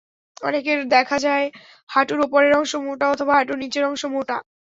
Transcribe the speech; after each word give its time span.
অনেকের 0.41 0.79
দেখা 0.95 1.17
যায় 1.19 1.45
হাঁটুর 1.89 2.19
ওপরের 2.21 2.53
অংশ 2.53 2.71
মোটা 2.85 3.05
অথবা 3.09 3.33
হাঁটুর 3.37 3.57
নিচের 3.63 3.83
অংশ 3.85 4.03
মোটা। 4.13 4.37